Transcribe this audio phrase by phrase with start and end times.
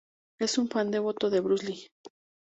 [0.39, 1.91] Es un fan devoto de Bruce Lee.